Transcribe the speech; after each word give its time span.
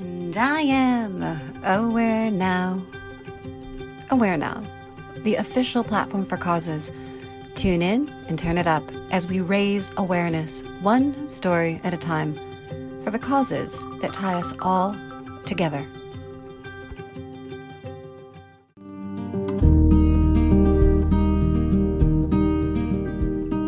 And 0.00 0.36
I 0.36 0.60
am 0.60 1.22
aware 1.64 2.30
now. 2.30 2.84
Aware 4.10 4.36
Now, 4.36 4.62
the 5.18 5.36
official 5.36 5.82
platform 5.82 6.26
for 6.26 6.36
causes. 6.36 6.92
Tune 7.54 7.82
in 7.82 8.08
and 8.28 8.38
turn 8.38 8.58
it 8.58 8.66
up 8.66 8.82
as 9.10 9.26
we 9.26 9.40
raise 9.40 9.92
awareness, 9.96 10.62
one 10.82 11.28
story 11.28 11.80
at 11.84 11.94
a 11.94 11.96
time, 11.96 12.34
for 13.04 13.10
the 13.10 13.18
causes 13.18 13.84
that 14.00 14.12
tie 14.12 14.34
us 14.34 14.52
all 14.60 14.96
together. 15.46 15.82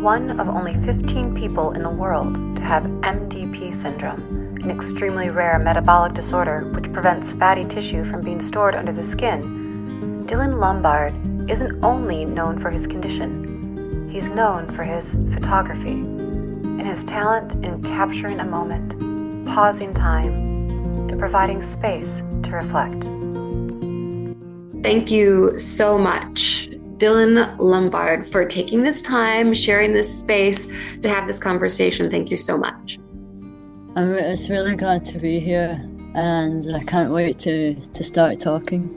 One 0.02 0.38
of 0.38 0.48
only 0.48 0.74
15 0.84 1.34
people 1.34 1.72
in 1.72 1.82
the 1.82 1.90
world 1.90 2.34
to 2.56 2.62
have 2.62 2.84
MDP 2.84 3.74
syndrome, 3.74 4.45
an 4.66 4.76
extremely 4.76 5.30
rare 5.30 5.60
metabolic 5.60 6.12
disorder 6.12 6.68
which 6.74 6.92
prevents 6.92 7.32
fatty 7.34 7.64
tissue 7.66 8.04
from 8.10 8.20
being 8.20 8.42
stored 8.42 8.74
under 8.74 8.92
the 8.92 9.04
skin. 9.04 10.26
Dylan 10.26 10.58
Lombard 10.58 11.14
isn't 11.48 11.84
only 11.84 12.24
known 12.24 12.58
for 12.58 12.70
his 12.70 12.84
condition, 12.84 14.10
he's 14.10 14.28
known 14.30 14.66
for 14.74 14.82
his 14.82 15.12
photography 15.32 15.92
and 15.92 16.84
his 16.84 17.04
talent 17.04 17.64
in 17.64 17.80
capturing 17.80 18.40
a 18.40 18.44
moment, 18.44 18.98
pausing 19.46 19.94
time, 19.94 20.32
and 21.08 21.16
providing 21.16 21.62
space 21.62 22.16
to 22.42 22.50
reflect. 22.50 23.04
Thank 24.82 25.12
you 25.12 25.56
so 25.60 25.96
much, 25.96 26.70
Dylan 26.96 27.56
Lombard, 27.60 28.28
for 28.28 28.44
taking 28.44 28.82
this 28.82 29.00
time, 29.00 29.54
sharing 29.54 29.94
this 29.94 30.18
space 30.18 30.66
to 31.02 31.08
have 31.08 31.28
this 31.28 31.38
conversation. 31.38 32.10
Thank 32.10 32.32
you 32.32 32.38
so 32.38 32.58
much. 32.58 32.98
I'm, 33.96 34.12
it's 34.12 34.50
really 34.50 34.76
glad 34.76 35.06
to 35.06 35.18
be 35.18 35.40
here, 35.40 35.82
and 36.14 36.76
I 36.76 36.84
can't 36.84 37.10
wait 37.10 37.38
to, 37.38 37.74
to 37.74 38.04
start 38.04 38.38
talking. 38.38 38.92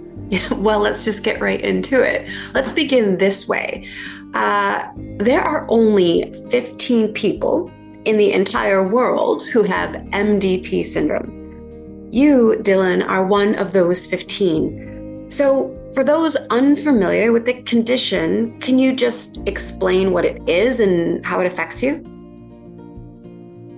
well, 0.57 0.81
let's 0.81 1.05
just 1.05 1.23
get 1.23 1.39
right 1.39 1.61
into 1.61 2.01
it. 2.01 2.29
Let's 2.53 2.73
begin 2.73 3.17
this 3.17 3.47
way. 3.47 3.87
Uh, 4.33 4.89
there 5.17 5.39
are 5.39 5.65
only 5.69 6.35
15 6.49 7.13
people 7.13 7.71
in 8.03 8.17
the 8.17 8.33
entire 8.33 8.85
world 8.85 9.41
who 9.53 9.63
have 9.63 9.95
MDP 10.07 10.83
syndrome. 10.83 12.09
You, 12.11 12.57
Dylan, 12.59 13.07
are 13.07 13.25
one 13.25 13.55
of 13.55 13.71
those 13.71 14.05
15. 14.05 15.31
So, 15.31 15.77
for 15.93 16.03
those 16.03 16.35
unfamiliar 16.49 17.31
with 17.31 17.45
the 17.45 17.61
condition, 17.63 18.59
can 18.59 18.77
you 18.77 18.93
just 18.93 19.47
explain 19.47 20.11
what 20.11 20.25
it 20.25 20.41
is 20.49 20.81
and 20.81 21.25
how 21.25 21.39
it 21.39 21.47
affects 21.47 21.81
you? 21.81 22.03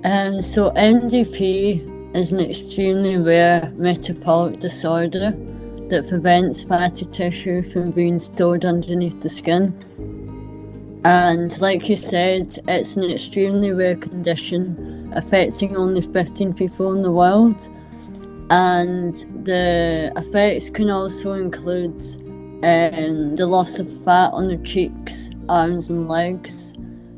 Um, 0.03 0.41
so, 0.41 0.71
MDP 0.71 2.15
is 2.15 2.31
an 2.31 2.39
extremely 2.39 3.17
rare 3.17 3.71
metabolic 3.75 4.59
disorder 4.59 5.31
that 5.89 6.07
prevents 6.09 6.63
fatty 6.63 7.05
tissue 7.05 7.61
from 7.61 7.91
being 7.91 8.17
stored 8.17 8.65
underneath 8.65 9.21
the 9.21 9.29
skin. 9.29 9.73
And 11.03 11.59
like 11.61 11.89
you 11.89 11.95
said, 11.95 12.57
it's 12.67 12.95
an 12.95 13.09
extremely 13.09 13.71
rare 13.71 13.95
condition 13.95 15.11
affecting 15.15 15.75
only 15.75 16.01
15 16.01 16.53
people 16.53 16.93
in 16.93 17.01
the 17.01 17.11
world 17.11 17.67
and 18.51 19.15
the 19.45 20.11
effects 20.17 20.69
can 20.69 20.89
also 20.89 21.33
include 21.33 22.01
um, 22.63 23.35
the 23.37 23.47
loss 23.47 23.79
of 23.79 23.87
fat 24.03 24.31
on 24.33 24.49
the 24.49 24.57
cheeks, 24.57 25.29
arms, 25.47 25.89
and 25.89 26.09
legs, 26.09 26.73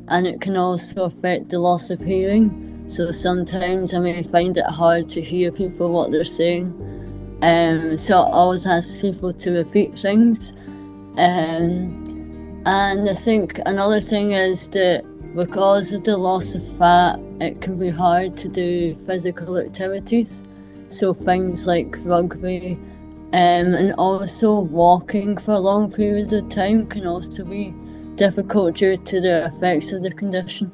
and 0.09 0.27
it 0.27 0.41
can 0.41 0.55
also 0.55 1.05
affect 1.05 1.49
the 1.49 1.57
loss 1.57 1.89
of 1.89 1.99
hearing. 1.99 2.69
So 2.85 3.11
sometimes 3.11 3.93
I 3.93 3.99
may 3.99 4.23
find 4.23 4.57
it 4.57 4.65
hard 4.65 5.07
to 5.09 5.21
hear 5.21 5.51
people 5.51 5.91
what 5.91 6.11
they're 6.11 6.25
saying. 6.25 6.67
Um, 7.41 7.97
so 7.97 8.21
I 8.21 8.31
always 8.31 8.65
ask 8.65 8.99
people 8.99 9.31
to 9.33 9.51
repeat 9.51 9.97
things. 9.97 10.51
Um, 11.17 12.03
and 12.65 13.09
I 13.09 13.13
think 13.13 13.59
another 13.65 14.01
thing 14.01 14.31
is 14.31 14.69
that 14.69 15.03
because 15.35 15.93
of 15.93 16.03
the 16.03 16.17
loss 16.17 16.55
of 16.55 16.77
fat, 16.77 17.19
it 17.39 17.61
can 17.61 17.79
be 17.79 17.89
hard 17.89 18.37
to 18.37 18.49
do 18.49 18.95
physical 19.07 19.57
activities. 19.57 20.43
So 20.89 21.13
things 21.13 21.65
like 21.65 21.95
rugby 21.99 22.77
um, 23.33 23.73
and 23.73 23.93
also 23.93 24.59
walking 24.59 25.37
for 25.37 25.53
a 25.53 25.59
long 25.59 25.91
period 25.91 26.31
of 26.33 26.49
time 26.49 26.85
can 26.85 27.07
also 27.07 27.43
be 27.43 27.73
difficult 28.15 28.75
due 28.75 28.95
to 28.95 29.21
the 29.21 29.45
effects 29.45 29.91
of 29.91 30.03
the 30.03 30.11
condition. 30.11 30.71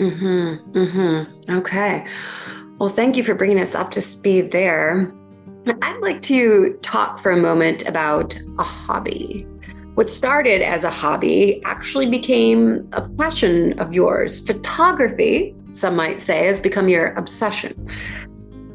Mm-hmm. 0.00 0.78
Mm-hmm. 0.78 1.58
Okay. 1.58 2.06
Well, 2.78 2.88
thank 2.88 3.16
you 3.16 3.24
for 3.24 3.34
bringing 3.34 3.60
us 3.60 3.74
up 3.74 3.90
to 3.92 4.00
speed 4.00 4.50
there. 4.50 5.12
I'd 5.82 6.00
like 6.00 6.22
to 6.22 6.78
talk 6.82 7.18
for 7.18 7.30
a 7.30 7.36
moment 7.36 7.86
about 7.86 8.34
a 8.58 8.62
hobby. 8.62 9.46
What 9.94 10.08
started 10.08 10.62
as 10.62 10.84
a 10.84 10.90
hobby 10.90 11.62
actually 11.64 12.08
became 12.08 12.88
a 12.92 13.06
passion 13.08 13.78
of 13.78 13.92
yours. 13.92 14.44
Photography, 14.46 15.54
some 15.72 15.94
might 15.94 16.22
say, 16.22 16.46
has 16.46 16.58
become 16.58 16.88
your 16.88 17.12
obsession 17.14 17.88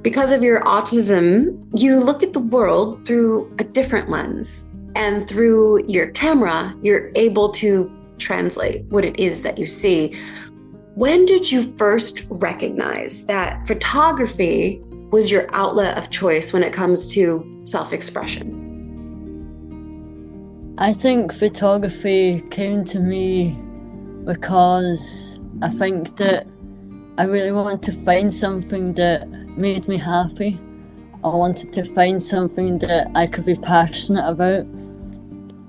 because 0.05 0.31
of 0.31 0.43
your 0.43 0.61
autism, 0.65 1.67
you 1.75 1.99
look 1.99 2.21
at 2.21 2.31
the 2.31 2.39
world 2.39 3.03
through 3.07 3.51
a 3.57 3.63
different 3.63 4.07
lens. 4.07 4.69
And 4.95 5.27
through 5.27 5.83
your 5.87 6.09
camera, 6.09 6.75
you're 6.83 7.11
able 7.15 7.49
to 7.53 7.91
translate 8.19 8.85
what 8.89 9.03
it 9.03 9.19
is 9.19 9.41
that 9.41 9.57
you 9.57 9.65
see. 9.65 10.15
When 10.95 11.25
did 11.25 11.51
you 11.51 11.61
first 11.61 12.25
recognize 12.29 13.25
that 13.25 13.67
photography 13.67 14.81
was 15.11 15.29
your 15.29 15.45
outlet 15.51 15.97
of 15.97 16.09
choice 16.09 16.53
when 16.53 16.63
it 16.63 16.71
comes 16.71 17.07
to 17.15 17.61
self 17.65 17.91
expression? 17.91 18.63
I 20.77 20.93
think 20.93 21.33
photography 21.33 22.45
came 22.49 22.85
to 22.85 23.01
me 23.01 23.59
because 24.23 25.37
I 25.61 25.67
think 25.67 26.15
that 26.15 26.47
I 27.17 27.25
really 27.25 27.51
wanted 27.51 27.81
to 27.91 27.91
find 28.05 28.33
something 28.33 28.93
that 28.93 29.27
made 29.57 29.89
me 29.89 29.97
happy. 29.97 30.57
I 31.25 31.27
wanted 31.27 31.73
to 31.73 31.83
find 31.93 32.23
something 32.23 32.77
that 32.79 33.11
I 33.15 33.27
could 33.27 33.45
be 33.45 33.55
passionate 33.55 34.25
about. 34.29 34.65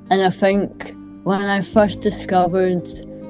And 0.09 0.23
I 0.23 0.31
think 0.31 0.95
when 1.25 1.45
I 1.47 1.63
first 1.63 2.01
discovered 2.01 2.87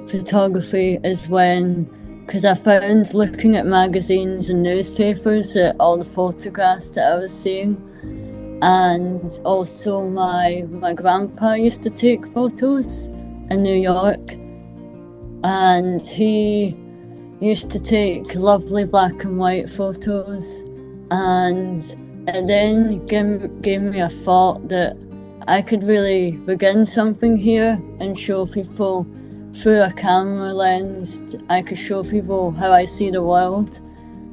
photography 0.09 0.99
is 1.05 1.29
when, 1.29 1.85
because 2.27 2.45
I 2.45 2.55
found 2.55 3.13
looking 3.15 3.57
at 3.57 3.67
magazines 3.67 4.49
and 4.49 4.63
newspapers 4.63 5.57
at 5.57 5.77
all 5.79 5.99
the 5.99 6.05
photographs 6.05 6.91
that 6.91 7.13
I 7.13 7.17
was 7.17 7.33
seeing. 7.33 7.83
And 8.63 9.31
also, 9.45 10.09
my, 10.09 10.65
my 10.71 10.95
grandpa 10.95 11.55
used 11.55 11.83
to 11.83 11.91
take 11.91 12.27
photos 12.33 13.07
in 13.51 13.63
New 13.63 13.77
York. 13.77 14.33
And 15.45 16.01
he 16.01 16.77
used 17.41 17.71
to 17.71 17.79
take 17.79 18.35
lovely 18.35 18.85
black 18.85 19.25
and 19.25 19.39
white 19.39 19.69
photos 19.69 20.65
and 21.11 21.83
it 22.27 22.47
then 22.47 23.05
gave, 23.07 23.63
gave 23.63 23.83
me 23.83 24.01
a 24.01 24.09
thought 24.09 24.69
that 24.69 24.97
I 25.47 25.63
could 25.63 25.83
really 25.83 26.33
begin 26.33 26.85
something 26.85 27.37
here 27.37 27.81
and 28.01 28.19
show 28.19 28.47
people 28.47 29.07
through 29.57 29.83
a 29.83 29.93
camera 29.93 30.53
lens. 30.53 31.37
I 31.49 31.63
could 31.63 31.79
show 31.79 32.05
people 32.05 32.53
how 32.53 32.73
I 32.73 32.85
see 32.85 33.11
the 33.11 33.23
world, 33.23 33.81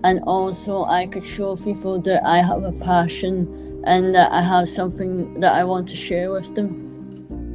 and 0.03 0.19
also 0.28 0.85
I 0.85 1.07
could 1.07 1.25
show 1.25 1.56
people 1.56 2.00
that 2.01 2.23
I 2.25 2.39
have 2.39 2.63
a 2.63 2.73
passion 2.73 3.81
and 3.85 4.13
that 4.16 4.31
I 4.31 4.41
have 4.41 4.69
something 4.69 5.39
that 5.39 5.53
I 5.53 5.63
want 5.63 5.88
to 5.89 5.95
share 5.95 6.31
with 6.31 6.56
them. 6.56 6.83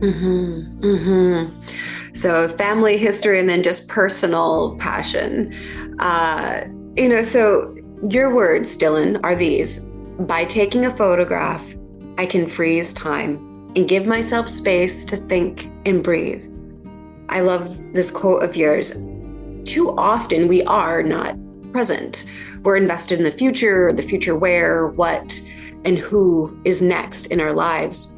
Mm-hmm. 0.00 0.80
Mm-hmm. 0.80 2.14
So 2.14 2.48
family 2.48 2.96
history 2.96 3.40
and 3.40 3.48
then 3.48 3.62
just 3.62 3.88
personal 3.88 4.76
passion. 4.78 5.54
Uh, 5.98 6.64
you 6.96 7.08
know, 7.08 7.22
so 7.22 7.74
your 8.08 8.34
words, 8.34 8.76
Dylan, 8.76 9.20
are 9.22 9.34
these 9.34 9.88
by 10.18 10.44
taking 10.44 10.84
a 10.84 10.96
photograph, 10.96 11.64
I 12.16 12.26
can 12.26 12.46
freeze 12.46 12.92
time 12.92 13.36
and 13.76 13.88
give 13.88 14.06
myself 14.06 14.48
space 14.48 15.04
to 15.06 15.16
think 15.16 15.70
and 15.86 16.02
breathe. 16.02 16.44
I 17.28 17.40
love 17.40 17.94
this 17.94 18.10
quote 18.10 18.42
of 18.42 18.56
yours. 18.56 18.92
Too 19.64 19.94
often 19.98 20.48
we 20.48 20.62
are 20.64 21.02
not 21.02 21.36
present. 21.72 22.24
We're 22.62 22.76
invested 22.76 23.18
in 23.18 23.24
the 23.24 23.32
future, 23.32 23.92
the 23.92 24.02
future 24.02 24.36
where, 24.36 24.88
what, 24.88 25.40
and 25.84 25.98
who 25.98 26.58
is 26.64 26.82
next 26.82 27.26
in 27.26 27.40
our 27.40 27.52
lives. 27.52 28.16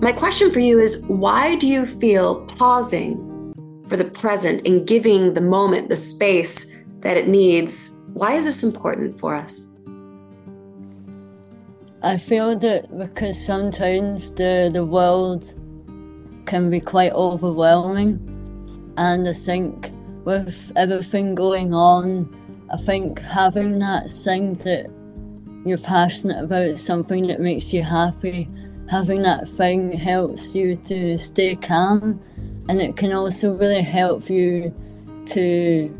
My 0.00 0.12
question 0.12 0.50
for 0.50 0.60
you 0.60 0.78
is 0.78 1.04
why 1.06 1.56
do 1.56 1.66
you 1.66 1.84
feel 1.84 2.46
pausing 2.46 3.18
for 3.86 3.96
the 3.96 4.04
present 4.04 4.66
and 4.66 4.86
giving 4.86 5.34
the 5.34 5.40
moment 5.40 5.88
the 5.88 5.96
space 5.96 6.74
that 7.00 7.16
it 7.16 7.28
needs? 7.28 7.96
Why 8.12 8.34
is 8.34 8.46
this 8.46 8.62
important 8.62 9.18
for 9.18 9.34
us? 9.34 9.66
I 12.02 12.16
feel 12.16 12.58
that 12.60 12.96
because 12.96 13.44
sometimes 13.44 14.30
the, 14.30 14.70
the 14.72 14.86
world 14.86 15.54
can 16.50 16.68
be 16.68 16.80
quite 16.80 17.12
overwhelming, 17.12 18.18
and 18.96 19.28
I 19.28 19.32
think 19.32 19.92
with 20.24 20.72
everything 20.74 21.36
going 21.36 21.72
on, 21.72 22.28
I 22.72 22.76
think 22.76 23.20
having 23.20 23.78
that 23.78 24.10
thing 24.10 24.54
that 24.64 24.90
you're 25.64 25.78
passionate 25.78 26.42
about, 26.42 26.76
something 26.76 27.28
that 27.28 27.38
makes 27.40 27.72
you 27.72 27.84
happy, 27.84 28.48
having 28.90 29.22
that 29.22 29.48
thing 29.48 29.92
helps 29.92 30.56
you 30.56 30.74
to 30.74 31.16
stay 31.18 31.54
calm. 31.54 32.20
And 32.68 32.80
it 32.80 32.96
can 32.96 33.12
also 33.12 33.54
really 33.54 33.82
help 33.82 34.28
you 34.28 34.74
to 35.26 35.96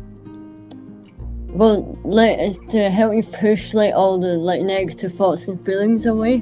well 1.47 1.97
like 2.03 2.37
it's 2.39 2.57
to 2.73 2.89
help 2.89 3.13
you 3.13 3.23
push 3.23 3.73
like 3.73 3.93
all 3.93 4.17
the 4.17 4.37
like 4.37 4.61
negative 4.61 5.13
thoughts 5.13 5.47
and 5.47 5.63
feelings 5.65 6.05
away 6.05 6.41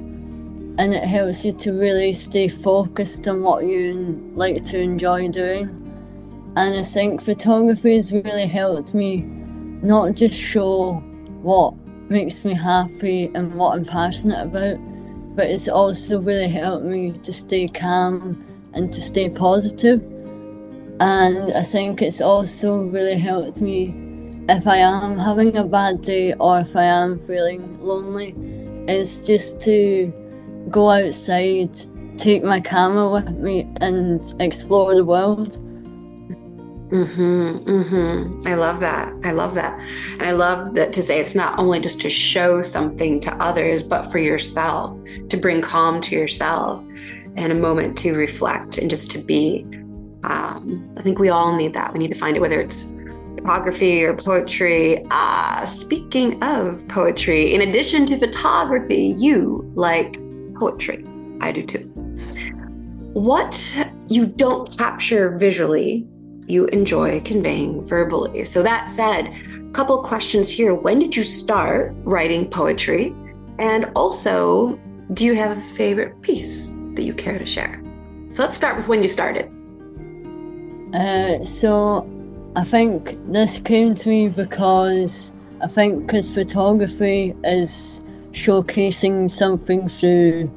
and 0.79 0.93
it 0.93 1.03
helps 1.03 1.45
you 1.45 1.51
to 1.51 1.73
really 1.73 2.13
stay 2.13 2.47
focused 2.47 3.27
on 3.27 3.43
what 3.43 3.65
you 3.65 4.31
like 4.35 4.63
to 4.63 4.79
enjoy 4.79 5.27
doing 5.27 5.67
and 6.55 6.75
i 6.75 6.81
think 6.81 7.21
photography 7.21 7.95
has 7.95 8.11
really 8.11 8.47
helped 8.47 8.93
me 8.93 9.21
not 9.83 10.15
just 10.15 10.33
show 10.33 10.93
what 11.41 11.75
makes 12.09 12.43
me 12.43 12.53
happy 12.53 13.29
and 13.35 13.53
what 13.53 13.75
i'm 13.75 13.85
passionate 13.85 14.41
about 14.41 14.77
but 15.35 15.49
it's 15.49 15.67
also 15.67 16.19
really 16.19 16.49
helped 16.49 16.85
me 16.85 17.11
to 17.11 17.31
stay 17.31 17.67
calm 17.67 18.43
and 18.73 18.91
to 18.91 19.01
stay 19.01 19.29
positive. 19.29 20.01
and 20.99 21.53
I 21.53 21.63
think 21.63 22.01
it's 22.01 22.21
also 22.21 22.83
really 22.83 23.17
helped 23.17 23.61
me 23.61 23.95
if 24.49 24.67
I 24.67 24.77
am 24.77 25.17
having 25.17 25.55
a 25.55 25.63
bad 25.63 26.01
day 26.01 26.33
or 26.33 26.59
if 26.59 26.75
I 26.75 26.83
am 26.83 27.19
feeling 27.27 27.79
lonely, 27.81 28.35
is 28.91 29.25
just 29.25 29.61
to 29.61 30.11
go 30.69 30.89
outside, 30.89 31.77
take 32.17 32.43
my 32.43 32.59
camera 32.59 33.09
with 33.09 33.29
me, 33.37 33.67
and 33.81 34.23
explore 34.39 34.95
the 34.95 35.05
world. 35.05 35.59
Mm-hmm, 36.89 37.69
mm-hmm. 37.69 38.47
I 38.47 38.55
love 38.55 38.79
that. 38.79 39.13
I 39.23 39.31
love 39.31 39.53
that. 39.55 39.79
And 40.13 40.23
I 40.23 40.31
love 40.31 40.73
that 40.73 40.91
to 40.93 41.03
say 41.03 41.19
it's 41.19 41.35
not 41.35 41.59
only 41.59 41.79
just 41.79 42.01
to 42.01 42.09
show 42.09 42.63
something 42.63 43.19
to 43.19 43.33
others, 43.35 43.83
but 43.83 44.11
for 44.11 44.17
yourself, 44.17 44.99
to 45.29 45.37
bring 45.37 45.61
calm 45.61 46.01
to 46.01 46.15
yourself 46.15 46.83
and 47.35 47.51
a 47.51 47.55
moment 47.55 47.97
to 47.99 48.15
reflect 48.15 48.79
and 48.79 48.89
just 48.89 49.11
to 49.11 49.19
be 49.19 49.65
um, 50.23 50.93
I 50.97 51.01
think 51.01 51.19
we 51.19 51.29
all 51.29 51.55
need 51.55 51.73
that. 51.73 51.93
We 51.93 51.99
need 51.99 52.09
to 52.09 52.19
find 52.19 52.35
it, 52.35 52.39
whether 52.39 52.59
it's 52.59 52.93
photography 53.35 54.03
or 54.03 54.15
poetry. 54.15 55.05
Uh, 55.11 55.65
speaking 55.65 56.41
of 56.43 56.85
poetry, 56.87 57.53
in 57.53 57.61
addition 57.61 58.05
to 58.07 58.17
photography, 58.17 59.15
you 59.17 59.69
like 59.75 60.19
poetry. 60.59 61.05
I 61.41 61.51
do 61.51 61.63
too. 61.63 61.83
What 63.13 63.77
you 64.07 64.25
don't 64.25 64.75
capture 64.77 65.37
visually, 65.37 66.07
you 66.47 66.67
enjoy 66.67 67.21
conveying 67.21 67.85
verbally. 67.85 68.45
So, 68.45 68.63
that 68.63 68.89
said, 68.89 69.33
couple 69.73 70.01
questions 70.03 70.49
here. 70.49 70.73
When 70.73 70.99
did 70.99 71.15
you 71.15 71.23
start 71.23 71.93
writing 72.03 72.49
poetry? 72.49 73.15
And 73.59 73.91
also, 73.95 74.79
do 75.13 75.25
you 75.25 75.35
have 75.35 75.57
a 75.57 75.61
favorite 75.61 76.21
piece 76.21 76.69
that 76.95 77.03
you 77.03 77.13
care 77.13 77.37
to 77.37 77.45
share? 77.45 77.81
So, 78.31 78.43
let's 78.43 78.57
start 78.57 78.75
with 78.75 78.87
when 78.87 79.01
you 79.01 79.09
started. 79.09 79.51
Uh, 80.93 81.43
so 81.43 82.07
I 82.55 82.63
think 82.63 83.17
this 83.31 83.61
came 83.61 83.93
to 83.93 84.09
me 84.09 84.29
because 84.29 85.33
I 85.61 85.67
think 85.67 86.07
because 86.07 86.33
photography 86.33 87.35
is 87.43 88.03
showcasing 88.31 89.29
something 89.29 89.89
through 89.89 90.51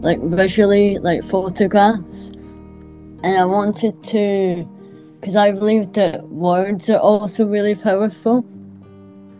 like 0.00 0.20
visually, 0.20 0.98
like 0.98 1.24
photographs, 1.24 2.30
and 3.22 3.38
I 3.38 3.44
wanted 3.44 4.02
to 4.04 4.68
because 5.20 5.36
I 5.36 5.50
believe 5.52 5.92
that 5.94 6.28
words 6.28 6.88
are 6.88 6.98
also 6.98 7.46
really 7.46 7.74
powerful, 7.74 8.46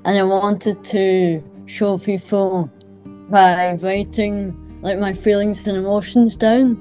and 0.04 0.18
I 0.18 0.22
wanted 0.22 0.82
to 0.84 1.42
show 1.66 1.98
people 1.98 2.70
by 3.30 3.78
writing 3.82 4.56
like 4.82 4.98
my 4.98 5.12
feelings 5.12 5.66
and 5.66 5.76
emotions 5.76 6.36
down, 6.36 6.76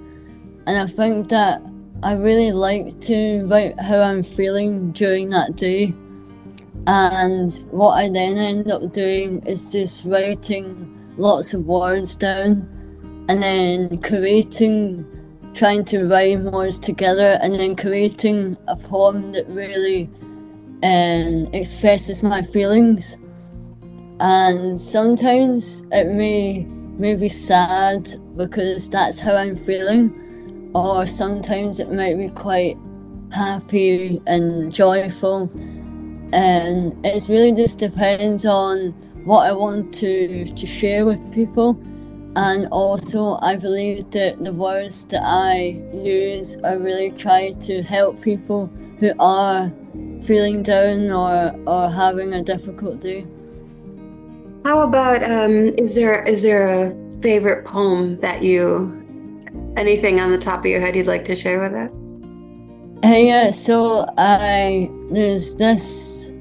and 0.66 0.78
I 0.78 0.88
think 0.88 1.30
that 1.30 1.62
I 2.04 2.14
really 2.14 2.52
like 2.52 3.00
to 3.02 3.48
write 3.48 3.80
how 3.80 4.02
I'm 4.02 4.24
feeling 4.24 4.92
during 4.92 5.30
that 5.32 5.56
day. 5.56 5.94
And 6.86 7.52
what 7.72 7.96
I 7.96 8.08
then 8.08 8.38
end 8.38 8.72
up 8.72 8.94
doing 8.94 9.44
is 9.46 9.72
just 9.72 10.06
writing 10.06 10.97
lots 11.18 11.54
of 11.54 11.66
words 11.66 12.16
down 12.16 12.68
and 13.30 13.42
then 13.42 14.00
creating, 14.02 15.06
trying 15.54 15.84
to 15.86 16.08
rhyme 16.08 16.52
words 16.52 16.80
together 16.80 17.40
and 17.42 17.56
then 17.56 17.76
creating 17.76 18.56
a 18.68 18.76
poem 18.76 19.32
that 19.34 19.48
really 19.50 20.10
um, 20.84 21.48
expresses 21.54 22.24
my 22.24 22.42
feelings. 22.42 23.18
And 24.20 24.80
sometimes 24.80 25.84
it 25.92 26.08
may, 26.08 26.64
may 26.64 27.16
be 27.16 27.30
sad 27.30 28.10
because 28.36 28.90
that's 28.90 29.20
how 29.20 29.36
I'm 29.36 29.56
feeling 29.56 30.72
or 30.74 31.06
sometimes 31.06 31.80
it 31.80 31.92
might 31.92 32.18
be 32.18 32.30
quite 32.30 32.78
happy 33.32 34.22
and 34.28 34.74
joyful. 34.74 35.52
And 36.34 36.94
it 37.06 37.28
really 37.30 37.52
just 37.52 37.80
depends 37.80 38.46
on 38.46 38.94
what 39.28 39.46
I 39.46 39.52
want 39.52 39.94
to, 39.96 40.46
to 40.46 40.66
share 40.66 41.06
with 41.06 41.20
people. 41.34 41.80
And 42.36 42.68
also, 42.72 43.38
I 43.42 43.56
believe 43.58 44.10
that 44.12 44.44
the 44.44 44.54
words 44.54 45.06
that 45.08 45.22
I 45.24 45.84
use 45.94 46.58
are 46.64 46.80
really 46.80 47.12
trying 47.12 47.60
to 47.62 47.82
help 47.82 48.22
people 48.22 48.72
who 49.00 49.12
are 49.20 49.72
feeling 50.24 50.64
down 50.64 51.12
or, 51.12 51.54
or 51.68 51.90
having 51.90 52.34
a 52.34 52.42
difficult 52.42 53.02
day. 53.02 53.26
How 54.64 54.82
about 54.82 55.24
um, 55.24 55.74
is 55.78 55.96
there 55.96 56.24
is 56.24 56.44
there 56.44 56.68
a 56.68 57.22
favorite 57.22 57.66
poem 57.66 58.18
that 58.18 58.44
you 58.44 58.98
Anything 59.78 60.20
on 60.20 60.32
the 60.32 60.40
top 60.40 60.62
of 60.62 60.66
your 60.66 60.80
head 60.80 60.96
you'd 60.96 61.06
like 61.06 61.24
to 61.26 61.36
share 61.36 61.62
with 61.62 61.74
us? 61.74 61.92
Uh, 63.04 63.16
yeah, 63.16 63.52
so 63.52 64.12
I 64.18 64.90
there's 65.12 65.56
this 65.56 66.34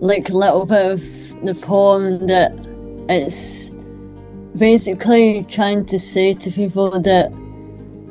like 0.00 0.28
little 0.30 0.66
bit 0.66 0.92
of 0.92 1.25
the 1.44 1.54
poem 1.54 2.26
that 2.26 2.52
it's 3.08 3.70
basically 4.56 5.44
trying 5.48 5.84
to 5.86 5.98
say 5.98 6.32
to 6.32 6.50
people 6.50 6.90
that 6.90 7.30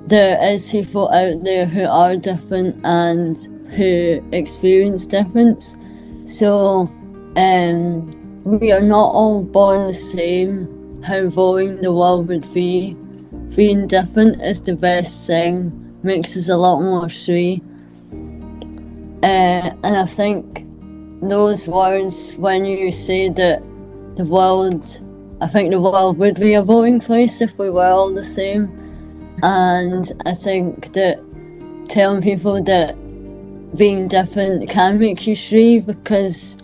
there 0.08 0.42
is 0.44 0.72
people 0.72 1.10
out 1.10 1.44
there 1.44 1.66
who 1.66 1.86
are 1.86 2.16
different 2.16 2.80
and 2.84 3.38
who 3.76 4.24
experience 4.32 5.08
difference. 5.08 5.76
So 6.24 6.92
um, 7.36 8.44
we 8.44 8.72
are 8.72 8.82
not 8.82 9.12
all 9.12 9.42
born 9.42 9.88
the 9.88 9.94
same, 9.94 11.02
how 11.04 11.28
boring 11.30 11.82
the 11.82 11.92
world 11.92 12.28
would 12.28 12.54
be 12.54 12.96
being 13.56 13.88
different 13.88 14.42
is 14.42 14.62
the 14.62 14.76
best 14.76 15.28
thing, 15.28 15.98
makes 16.04 16.36
us 16.36 16.50
a 16.50 16.58
lot 16.58 16.82
more 16.82 17.10
free. 17.10 17.62
Uh, 19.24 19.72
and 19.84 19.96
I 19.98 20.06
think 20.06 20.66
those 21.22 21.68
words, 21.68 22.36
when 22.38 22.66
you 22.66 22.92
say 22.92 23.30
that 23.30 23.62
the 24.16 24.26
world, 24.26 25.02
I 25.42 25.48
think 25.48 25.72
the 25.72 25.82
world 25.82 26.18
would 26.18 26.40
be 26.40 26.54
a 26.54 26.64
boring 26.64 27.00
place 27.00 27.42
if 27.42 27.58
we 27.58 27.70
were 27.70 27.88
all 27.88 28.14
the 28.14 28.24
same. 28.24 28.72
And 29.44 30.12
I 30.26 30.34
think 30.34 30.94
that 30.94 31.20
telling 31.90 32.22
people 32.22 32.62
that 32.64 32.96
being 33.76 34.08
different 34.08 34.70
can 34.70 35.00
make 35.00 35.28
you 35.28 35.36
free 35.36 35.80
because 35.82 36.58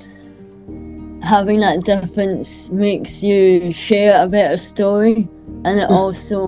having 1.23 1.59
that 1.59 1.83
difference 1.83 2.69
makes 2.69 3.21
you 3.21 3.71
share 3.73 4.23
a 4.23 4.27
better 4.27 4.57
story 4.57 5.27
and 5.65 5.79
it 5.79 5.89
mm. 5.89 5.91
also 5.91 6.47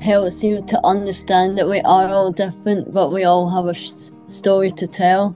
helps 0.00 0.42
you 0.42 0.62
to 0.66 0.80
understand 0.84 1.58
that 1.58 1.68
we 1.68 1.80
are 1.82 2.08
all 2.08 2.32
different, 2.32 2.92
but 2.92 3.12
we 3.12 3.24
all 3.24 3.48
have 3.48 3.66
a 3.66 3.74
story 3.74 4.70
to 4.70 4.86
tell. 4.86 5.34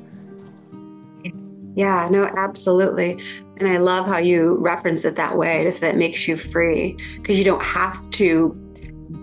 Yeah, 1.76 2.08
no, 2.10 2.24
absolutely. 2.24 3.22
And 3.58 3.68
I 3.68 3.76
love 3.76 4.06
how 4.06 4.16
you 4.16 4.56
reference 4.58 5.04
it 5.04 5.16
that 5.16 5.36
way, 5.36 5.62
just 5.62 5.82
that 5.82 5.94
it 5.94 5.98
makes 5.98 6.26
you 6.26 6.36
free 6.36 6.96
because 7.16 7.38
you 7.38 7.44
don't 7.44 7.62
have 7.62 8.08
to 8.10 8.50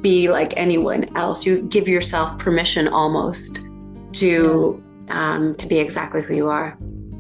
be 0.02 0.30
like 0.30 0.54
anyone 0.56 1.06
else. 1.18 1.46
You 1.46 1.64
give 1.64 1.88
yourself 1.88 2.38
permission 2.38 2.88
almost 2.88 3.68
to 4.14 4.82
um, 5.10 5.56
to 5.56 5.68
be 5.68 5.80
exactly 5.80 6.22
who 6.22 6.36
you 6.36 6.48
are. 6.48 6.78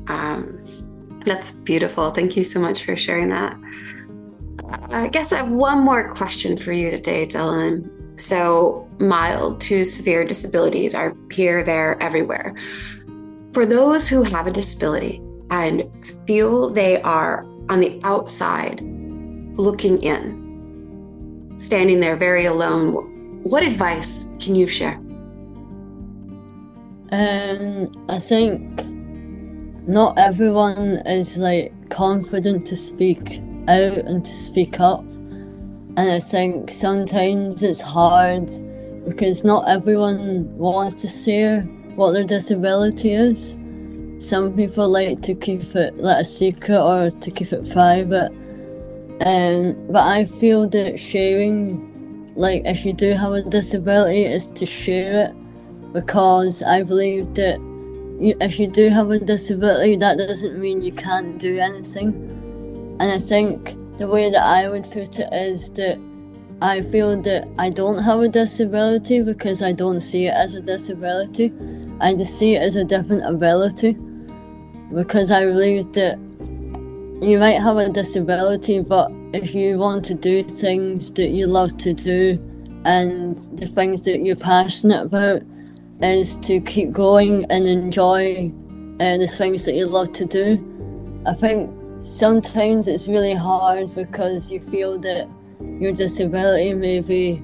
Um, 0.07 0.63
that's 1.25 1.53
beautiful. 1.53 2.11
Thank 2.11 2.37
you 2.37 2.43
so 2.43 2.59
much 2.59 2.85
for 2.85 2.95
sharing 2.95 3.29
that. 3.29 3.57
I 4.91 5.07
guess 5.07 5.31
I 5.31 5.37
have 5.37 5.49
one 5.49 5.79
more 5.79 6.07
question 6.09 6.57
for 6.57 6.71
you 6.71 6.91
today, 6.91 7.25
Dylan. 7.25 7.89
So, 8.19 8.87
mild 8.99 9.59
to 9.61 9.83
severe 9.85 10.23
disabilities 10.23 10.93
are 10.93 11.15
here, 11.31 11.63
there, 11.63 12.01
everywhere. 12.01 12.55
For 13.53 13.65
those 13.65 14.07
who 14.07 14.23
have 14.23 14.47
a 14.47 14.51
disability 14.51 15.21
and 15.53 15.87
feel 16.25 16.71
they 16.71 16.99
are 17.03 17.45
on 17.69 17.79
the 17.79 17.99
outside 18.03 18.81
looking 19.55 20.01
in, 20.01 21.53
standing 21.59 21.99
there 21.99 22.15
very 22.15 22.45
alone, 22.45 23.43
what 23.43 23.61
advice 23.63 24.33
can 24.39 24.55
you 24.55 24.67
share? 24.67 24.95
Um, 27.11 27.91
I 28.09 28.17
think 28.17 28.83
not 29.87 30.17
everyone 30.17 31.03
is 31.05 31.37
like 31.37 31.71
confident 31.91 32.65
to 32.67 32.75
speak 32.75 33.39
out 33.67 33.99
and 34.09 34.25
to 34.25 34.31
speak 34.31 34.79
up 34.79 35.05
And 35.95 36.11
I 36.11 36.19
think 36.19 36.71
sometimes 36.71 37.61
it's 37.61 37.79
hard 37.79 38.49
because 39.05 39.43
not 39.43 39.69
everyone 39.69 40.57
wants 40.57 40.95
to 41.03 41.07
share 41.07 41.61
what 41.95 42.13
their 42.13 42.23
disability 42.23 43.13
is. 43.13 43.57
Some 44.19 44.55
people 44.55 44.89
like 44.89 45.21
to 45.23 45.35
keep 45.35 45.75
it 45.75 45.97
like 45.97 46.21
a 46.21 46.25
secret 46.25 46.79
or 46.79 47.09
to 47.09 47.31
keep 47.31 47.51
it 47.51 47.69
private. 47.71 48.31
Um, 49.25 49.75
but 49.89 50.07
I 50.07 50.25
feel 50.25 50.67
that 50.69 50.99
sharing, 50.99 52.33
like 52.35 52.63
if 52.65 52.85
you 52.85 52.93
do 52.93 53.11
have 53.11 53.33
a 53.33 53.41
disability, 53.41 54.25
is 54.25 54.47
to 54.47 54.65
share 54.65 55.27
it 55.27 55.93
because 55.93 56.63
I 56.63 56.83
believe 56.83 57.33
that 57.35 57.59
you, 58.19 58.35
if 58.41 58.59
you 58.59 58.67
do 58.67 58.89
have 58.89 59.11
a 59.11 59.19
disability, 59.19 59.95
that 59.97 60.17
doesn't 60.17 60.59
mean 60.59 60.81
you 60.81 60.91
can't 60.91 61.37
do 61.39 61.59
anything. 61.59 62.13
And 62.99 63.11
I 63.11 63.17
think 63.17 63.75
the 63.97 64.07
way 64.07 64.31
that 64.31 64.43
I 64.43 64.69
would 64.69 64.83
put 64.91 65.19
it 65.19 65.31
is 65.31 65.71
that 65.73 65.99
I 66.61 66.81
feel 66.81 67.21
that 67.21 67.47
I 67.59 67.69
don't 67.69 67.99
have 67.99 68.21
a 68.21 68.29
disability 68.29 69.21
because 69.21 69.61
I 69.61 69.73
don't 69.73 69.99
see 69.99 70.27
it 70.27 70.33
as 70.33 70.53
a 70.53 70.61
disability. 70.61 71.51
I 71.99 72.13
just 72.13 72.37
see 72.37 72.55
it 72.55 72.61
as 72.61 72.75
a 72.75 72.83
different 72.83 73.25
ability 73.25 73.93
because 74.93 75.31
I 75.31 75.45
believe 75.45 75.91
that 75.93 76.17
you 77.21 77.39
might 77.39 77.61
have 77.61 77.77
a 77.77 77.89
disability, 77.89 78.81
but 78.81 79.11
if 79.33 79.55
you 79.55 79.77
want 79.77 80.03
to 80.05 80.13
do 80.13 80.43
things 80.43 81.11
that 81.13 81.29
you 81.29 81.47
love 81.47 81.77
to 81.77 81.93
do 81.93 82.39
and 82.85 83.33
the 83.33 83.67
things 83.67 84.01
that 84.01 84.19
you're 84.19 84.35
passionate 84.35 85.05
about 85.05 85.41
is 86.01 86.37
to 86.37 86.59
keep 86.59 86.91
going 86.91 87.45
and 87.49 87.65
enjoy 87.65 88.51
uh, 88.99 89.17
the 89.17 89.27
things 89.27 89.65
that 89.65 89.75
you 89.75 89.85
love 89.85 90.11
to 90.13 90.25
do. 90.25 91.21
I 91.25 91.33
think 91.33 91.71
sometimes 92.01 92.87
it's 92.87 93.07
really 93.07 93.33
hard 93.33 93.93
because 93.95 94.51
you 94.51 94.59
feel 94.59 94.99
that 94.99 95.29
your 95.79 95.93
disability 95.93 96.73
maybe 96.73 97.41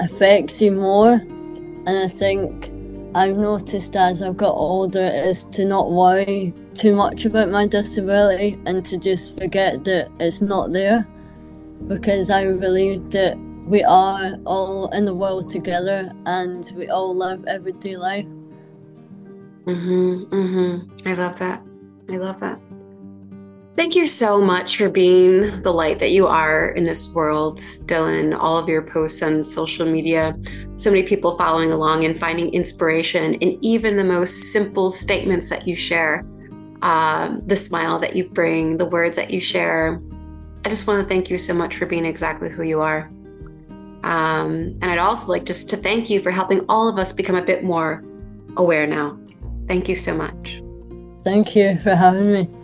affects 0.00 0.62
you 0.62 0.72
more. 0.72 1.12
And 1.12 1.90
I 1.90 2.08
think 2.08 2.70
I've 3.16 3.36
noticed 3.36 3.94
as 3.94 4.22
I've 4.22 4.36
got 4.36 4.54
older 4.54 5.04
is 5.04 5.44
to 5.46 5.64
not 5.64 5.92
worry 5.92 6.52
too 6.74 6.96
much 6.96 7.24
about 7.24 7.48
my 7.48 7.64
disability 7.64 8.58
and 8.66 8.84
to 8.86 8.98
just 8.98 9.38
forget 9.38 9.84
that 9.84 10.10
it's 10.18 10.40
not 10.40 10.72
there 10.72 11.06
because 11.86 12.28
I 12.28 12.52
believe 12.52 13.10
that 13.10 13.38
we 13.66 13.84
are 13.84 14.36
all 14.44 14.88
in 14.88 15.04
the 15.04 15.14
world 15.14 15.48
together 15.48 16.12
and 16.26 16.68
we 16.74 16.88
all 16.88 17.14
live 17.14 17.44
everyday 17.46 17.96
life. 17.96 18.26
Mm-hmm, 19.64 20.24
mm-hmm. 20.24 21.08
I 21.08 21.14
love 21.14 21.38
that. 21.38 21.62
I 22.10 22.16
love 22.16 22.40
that. 22.40 22.60
Thank 23.76 23.96
you 23.96 24.06
so 24.06 24.40
much 24.40 24.76
for 24.76 24.88
being 24.88 25.62
the 25.62 25.72
light 25.72 25.98
that 25.98 26.12
you 26.12 26.28
are 26.28 26.68
in 26.70 26.84
this 26.84 27.12
world, 27.12 27.58
Dylan. 27.58 28.38
All 28.38 28.56
of 28.56 28.68
your 28.68 28.82
posts 28.82 29.20
on 29.20 29.42
social 29.42 29.84
media, 29.84 30.38
so 30.76 30.90
many 30.90 31.02
people 31.02 31.36
following 31.36 31.72
along 31.72 32.04
and 32.04 32.18
finding 32.20 32.54
inspiration 32.54 33.34
in 33.34 33.58
even 33.64 33.96
the 33.96 34.04
most 34.04 34.52
simple 34.52 34.92
statements 34.92 35.48
that 35.48 35.66
you 35.66 35.74
share, 35.74 36.24
um, 36.82 37.42
the 37.46 37.56
smile 37.56 37.98
that 37.98 38.14
you 38.14 38.28
bring, 38.28 38.76
the 38.76 38.86
words 38.86 39.16
that 39.16 39.32
you 39.32 39.40
share. 39.40 40.00
I 40.64 40.68
just 40.68 40.86
want 40.86 41.02
to 41.02 41.08
thank 41.12 41.28
you 41.28 41.36
so 41.36 41.52
much 41.52 41.76
for 41.76 41.86
being 41.86 42.04
exactly 42.04 42.50
who 42.50 42.62
you 42.62 42.80
are. 42.80 43.10
Um, 44.04 44.78
and 44.82 44.84
I'd 44.84 44.98
also 44.98 45.32
like 45.32 45.46
just 45.46 45.68
to 45.70 45.76
thank 45.76 46.08
you 46.08 46.20
for 46.20 46.30
helping 46.30 46.64
all 46.68 46.88
of 46.88 46.96
us 46.96 47.12
become 47.12 47.34
a 47.34 47.42
bit 47.42 47.64
more 47.64 48.04
aware 48.56 48.86
now. 48.86 49.18
Thank 49.66 49.88
you 49.88 49.96
so 49.96 50.14
much. 50.14 50.62
Thank 51.24 51.56
you 51.56 51.76
for 51.80 51.96
having 51.96 52.32
me. 52.32 52.63